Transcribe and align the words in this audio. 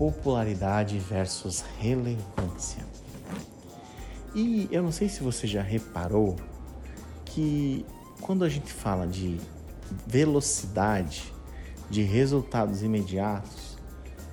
popularidade 0.00 0.98
versus 0.98 1.62
relevância. 1.78 2.82
E 4.34 4.66
eu 4.72 4.82
não 4.82 4.90
sei 4.90 5.10
se 5.10 5.22
você 5.22 5.46
já 5.46 5.60
reparou 5.60 6.36
que 7.26 7.84
quando 8.18 8.42
a 8.42 8.48
gente 8.48 8.72
fala 8.72 9.06
de 9.06 9.38
velocidade, 10.06 11.30
de 11.90 12.00
resultados 12.00 12.82
imediatos, 12.82 13.76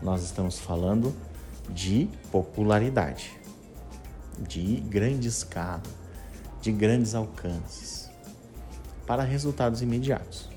nós 0.02 0.24
estamos 0.24 0.58
falando 0.58 1.14
de 1.70 2.08
popularidade, 2.32 3.38
de 4.40 4.78
grande 4.78 5.28
escala, 5.28 5.84
de 6.62 6.72
grandes 6.72 7.14
alcances, 7.14 8.10
para 9.06 9.22
resultados 9.22 9.82
imediatos. 9.82 10.48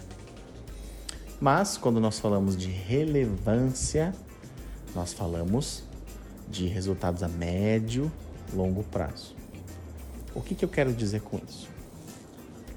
Mas 1.41 1.77
quando 1.77 1.98
nós 1.98 2.20
falamos 2.20 2.56
de 2.56 2.69
relevância, 2.69 4.15
nós 4.95 5.12
falamos 5.12 5.83
de 6.49 6.67
resultados 6.67 7.23
a 7.23 7.29
médio, 7.29 8.11
longo 8.53 8.83
prazo. 8.83 9.34
O 10.34 10.41
que, 10.41 10.55
que 10.55 10.64
eu 10.64 10.69
quero 10.69 10.92
dizer 10.92 11.23
com 11.23 11.39
isso? 11.48 11.69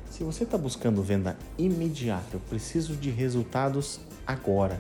Se 0.10 0.24
você 0.24 0.44
está 0.44 0.58
buscando 0.58 1.02
venda 1.02 1.36
imediata, 1.58 2.36
eu 2.36 2.40
preciso 2.40 2.96
de 2.96 3.10
resultados 3.10 4.00
agora, 4.26 4.80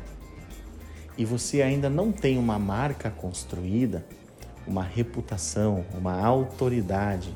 e 1.18 1.26
você 1.26 1.62
ainda 1.62 1.90
não 1.90 2.12
tem 2.12 2.38
uma 2.38 2.58
marca 2.58 3.10
construída, 3.10 4.06
uma 4.66 4.84
reputação, 4.84 5.86
uma 5.94 6.20
autoridade 6.24 7.36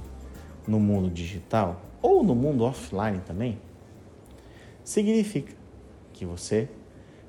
no 0.68 0.80
mundo 0.80 1.10
digital 1.10 1.82
ou 2.02 2.24
no 2.24 2.34
mundo 2.34 2.64
offline 2.64 3.20
também, 3.26 3.60
significa 4.84 5.54
que 6.14 6.26
você 6.26 6.70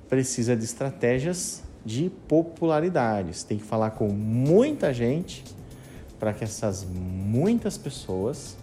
precisa 0.09 0.57
de 0.57 0.65
estratégias 0.65 1.63
de 1.89 2.11
popularidades. 2.29 3.43
Tem 3.43 3.57
que 3.57 3.65
falar 3.65 3.93
com 3.93 4.09
muita 4.09 4.93
gente 4.93 5.43
para 6.21 6.35
que 6.35 6.45
essas 6.45 6.85
muitas 6.85 7.79
pessoas 7.79 8.59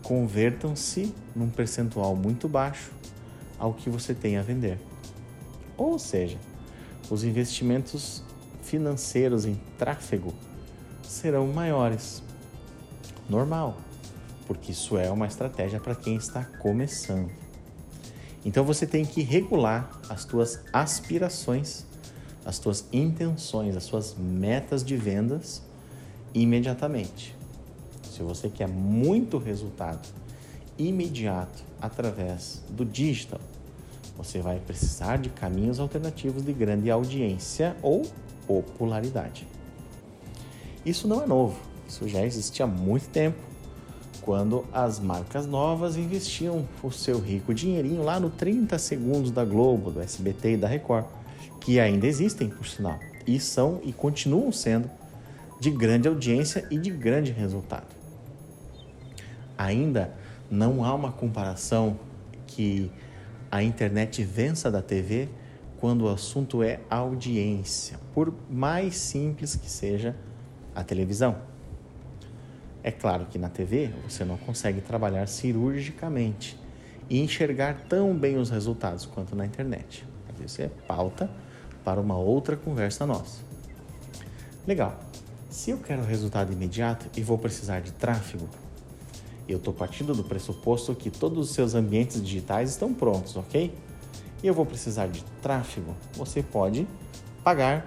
convertam-se 0.00 1.12
num 1.34 1.50
percentual 1.50 2.14
muito 2.14 2.46
baixo 2.46 2.92
ao 3.58 3.74
que 3.74 3.90
você 3.90 4.14
tem 4.14 4.36
a 4.36 4.42
vender. 4.42 4.78
Ou 5.76 5.98
seja, 5.98 6.38
os 7.10 7.24
investimentos 7.24 8.22
financeiros 8.62 9.44
em 9.44 9.60
tráfego 9.76 10.32
serão 11.02 11.48
maiores. 11.48 12.22
Normal, 13.28 13.76
porque 14.46 14.70
isso 14.70 14.96
é 14.96 15.10
uma 15.10 15.26
estratégia 15.26 15.80
para 15.80 15.96
quem 15.96 16.14
está 16.14 16.44
começando. 16.44 17.28
Então 18.44 18.64
você 18.64 18.86
tem 18.86 19.04
que 19.04 19.22
regular 19.22 19.90
as 20.08 20.24
tuas 20.24 20.60
aspirações, 20.72 21.84
as 22.46 22.60
tuas 22.60 22.84
intenções, 22.92 23.76
as 23.76 23.82
suas 23.82 24.14
metas 24.16 24.84
de 24.84 24.96
vendas 24.96 25.60
imediatamente. 26.32 27.34
Se 28.08 28.22
você 28.22 28.48
quer 28.48 28.68
muito 28.68 29.36
resultado 29.36 30.08
imediato 30.78 31.64
através 31.82 32.62
do 32.70 32.84
digital, 32.84 33.40
você 34.16 34.38
vai 34.38 34.60
precisar 34.60 35.18
de 35.18 35.28
caminhos 35.28 35.80
alternativos 35.80 36.44
de 36.44 36.52
grande 36.52 36.88
audiência 36.88 37.76
ou 37.82 38.06
popularidade. 38.46 39.46
Isso 40.84 41.08
não 41.08 41.22
é 41.22 41.26
novo, 41.26 41.58
isso 41.88 42.08
já 42.08 42.24
existe 42.24 42.62
há 42.62 42.66
muito 42.66 43.08
tempo 43.08 43.38
quando 44.22 44.64
as 44.72 45.00
marcas 45.00 45.46
novas 45.46 45.96
investiam 45.96 46.66
o 46.82 46.90
seu 46.90 47.18
rico 47.18 47.52
dinheirinho 47.52 48.02
lá 48.02 48.18
no 48.20 48.30
30 48.30 48.78
segundos 48.78 49.30
da 49.30 49.44
Globo, 49.44 49.90
do 49.90 50.00
SBT 50.00 50.52
e 50.52 50.56
da 50.56 50.68
Record, 50.68 51.06
que 51.66 51.80
ainda 51.80 52.06
existem, 52.06 52.48
por 52.48 52.64
sinal, 52.64 53.00
e 53.26 53.40
são 53.40 53.80
e 53.82 53.92
continuam 53.92 54.52
sendo 54.52 54.88
de 55.58 55.68
grande 55.68 56.06
audiência 56.06 56.64
e 56.70 56.78
de 56.78 56.90
grande 56.90 57.32
resultado. 57.32 57.88
Ainda 59.58 60.14
não 60.48 60.84
há 60.84 60.94
uma 60.94 61.10
comparação 61.10 61.98
que 62.46 62.88
a 63.50 63.64
internet 63.64 64.22
vença 64.22 64.70
da 64.70 64.80
TV 64.80 65.28
quando 65.80 66.02
o 66.02 66.08
assunto 66.08 66.62
é 66.62 66.78
audiência, 66.88 67.98
por 68.14 68.32
mais 68.48 68.94
simples 68.94 69.56
que 69.56 69.68
seja 69.68 70.14
a 70.72 70.84
televisão. 70.84 71.34
É 72.80 72.92
claro 72.92 73.26
que 73.26 73.40
na 73.40 73.48
TV 73.48 73.90
você 74.08 74.24
não 74.24 74.36
consegue 74.36 74.80
trabalhar 74.80 75.26
cirurgicamente 75.26 76.56
e 77.10 77.18
enxergar 77.18 77.86
tão 77.88 78.16
bem 78.16 78.36
os 78.36 78.50
resultados 78.50 79.04
quanto 79.04 79.34
na 79.34 79.44
internet. 79.44 80.06
Isso 80.44 80.62
é 80.62 80.70
pauta 80.86 81.28
para 81.86 82.00
uma 82.00 82.16
outra 82.16 82.56
conversa 82.56 83.06
nossa. 83.06 83.38
Legal. 84.66 84.98
Se 85.48 85.70
eu 85.70 85.78
quero 85.78 86.02
resultado 86.02 86.52
imediato 86.52 87.06
e 87.16 87.22
vou 87.22 87.38
precisar 87.38 87.78
de 87.78 87.92
tráfego, 87.92 88.48
eu 89.48 89.58
estou 89.58 89.72
partindo 89.72 90.12
do 90.12 90.24
pressuposto 90.24 90.92
que 90.96 91.10
todos 91.10 91.48
os 91.48 91.54
seus 91.54 91.76
ambientes 91.76 92.20
digitais 92.20 92.70
estão 92.70 92.92
prontos, 92.92 93.36
ok? 93.36 93.72
E 94.42 94.46
eu 94.48 94.52
vou 94.52 94.66
precisar 94.66 95.06
de 95.06 95.22
tráfego. 95.40 95.94
Você 96.14 96.42
pode 96.42 96.88
pagar 97.44 97.86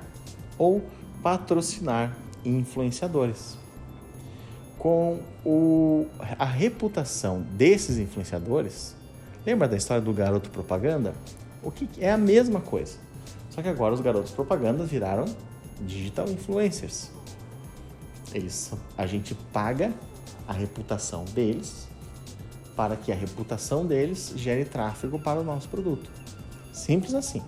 ou 0.57 0.81
patrocinar 1.21 2.15
influenciadores 2.45 3.57
com 4.77 5.19
o, 5.45 6.07
a 6.39 6.45
reputação 6.45 7.41
desses 7.41 7.97
influenciadores. 7.97 8.95
Lembra 9.45 9.67
da 9.67 9.75
história 9.75 10.01
do 10.01 10.13
garoto 10.13 10.49
propaganda? 10.49 11.13
O 11.61 11.69
que 11.69 11.89
é 11.99 12.09
a 12.09 12.17
mesma 12.17 12.61
coisa. 12.61 13.08
Só 13.59 13.63
que 13.63 13.67
agora 13.67 13.93
os 13.93 13.99
garotos 13.99 14.31
propaganda 14.31 14.85
viraram 14.85 15.25
digital 15.81 16.29
influencers. 16.29 17.11
Eles, 18.33 18.71
a 18.97 19.05
gente 19.05 19.35
paga 19.51 19.93
a 20.47 20.53
reputação 20.53 21.25
deles 21.25 21.89
para 22.73 22.95
que 22.95 23.11
a 23.11 23.15
reputação 23.15 23.85
deles 23.85 24.31
gere 24.37 24.63
tráfego 24.63 25.19
para 25.19 25.41
o 25.41 25.43
nosso 25.43 25.67
produto. 25.67 26.09
Simples 26.71 27.13
assim. 27.13 27.41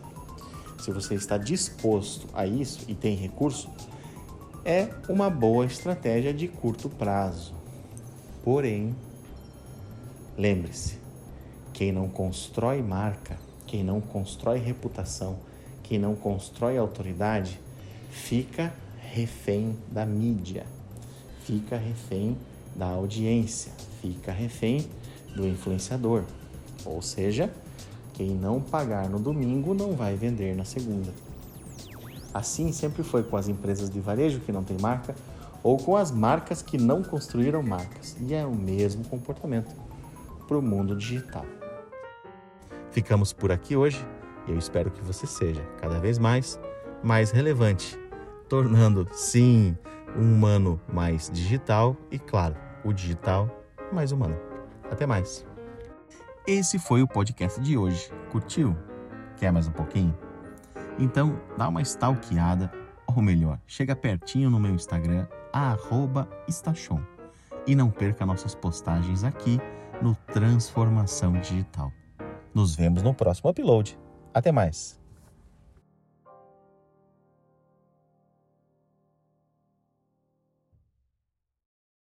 Se 0.82 0.92
você 0.92 1.16
está 1.16 1.38
disposto 1.38 2.28
a 2.34 2.46
isso 2.46 2.84
e 2.90 2.94
tem 2.94 3.16
recurso, 3.16 3.70
é 4.66 4.90
uma 5.08 5.30
boa 5.30 5.66
estratégia 5.66 6.34
de 6.34 6.50
curto 6.50 6.90
prazo. 6.90 7.54
Porém, 8.44 8.94
lembre-se, 10.38 11.00
quem 11.72 11.94
não 11.94 12.10
constrói 12.10 12.82
marca, 12.82 13.40
quem 13.66 13.82
não 13.82 14.02
constrói 14.02 14.60
reputação, 14.60 15.40
quem 15.92 16.00
não 16.00 16.16
constrói 16.16 16.78
autoridade, 16.78 17.60
fica 18.10 18.74
refém 18.98 19.78
da 19.92 20.06
mídia, 20.06 20.66
fica 21.44 21.76
refém 21.76 22.38
da 22.74 22.86
audiência, 22.86 23.74
fica 24.02 24.32
refém 24.32 24.88
do 25.36 25.46
influenciador. 25.46 26.24
Ou 26.86 27.02
seja, 27.02 27.52
quem 28.14 28.30
não 28.30 28.62
pagar 28.62 29.10
no 29.10 29.20
domingo 29.20 29.74
não 29.74 29.92
vai 29.92 30.16
vender 30.16 30.56
na 30.56 30.64
segunda. 30.64 31.12
Assim 32.34 32.72
sempre 32.72 33.04
foi 33.04 33.24
com 33.24 33.36
as 33.36 33.50
empresas 33.50 33.90
de 33.90 34.00
varejo 34.00 34.40
que 34.40 34.52
não 34.54 34.64
têm 34.64 34.78
marca 34.80 35.14
ou 35.62 35.78
com 35.78 35.98
as 35.98 36.10
marcas 36.10 36.62
que 36.62 36.78
não 36.78 37.04
construíram 37.04 37.62
marcas. 37.62 38.16
E 38.22 38.34
é 38.34 38.46
o 38.46 38.56
mesmo 38.56 39.04
comportamento 39.04 39.76
para 40.48 40.58
o 40.58 40.62
mundo 40.62 40.96
digital. 40.96 41.46
Ficamos 42.92 43.34
por 43.34 43.52
aqui 43.52 43.76
hoje 43.76 44.02
eu 44.48 44.58
espero 44.58 44.92
que 44.92 45.02
você 45.02 45.26
seja 45.26 45.62
cada 45.80 46.00
vez 46.00 46.18
mais 46.18 46.60
mais 47.04 47.32
relevante, 47.32 48.00
tornando 48.48 49.08
sim 49.12 49.78
um 50.16 50.34
humano 50.34 50.80
mais 50.92 51.30
digital 51.32 51.96
e 52.12 52.20
claro, 52.20 52.56
o 52.84 52.94
digital 52.94 53.50
mais 53.92 54.12
humano. 54.12 54.38
Até 54.90 55.06
mais. 55.06 55.46
Esse 56.46 56.78
foi 56.78 57.02
o 57.02 57.08
podcast 57.08 57.60
de 57.62 57.78
hoje. 57.78 58.12
Curtiu? 58.32 58.76
Quer 59.38 59.52
mais 59.52 59.68
um 59.68 59.72
pouquinho? 59.72 60.16
Então, 61.00 61.40
dá 61.58 61.68
uma 61.68 61.82
stalkeada, 61.82 62.72
ou 63.08 63.22
melhor, 63.22 63.60
chega 63.66 63.96
pertinho 63.96 64.50
no 64.50 64.60
meu 64.60 64.74
Instagram, 64.74 65.28
@estachon, 66.48 67.02
e 67.66 67.74
não 67.76 67.90
perca 67.90 68.26
nossas 68.26 68.54
postagens 68.54 69.24
aqui 69.24 69.60
no 70.02 70.16
Transformação 70.34 71.34
Digital. 71.34 71.92
Nos 72.54 72.76
vemos 72.76 73.02
no 73.02 73.14
próximo 73.14 73.50
upload. 73.50 73.98
Até 74.34 74.52
mais! 74.52 75.01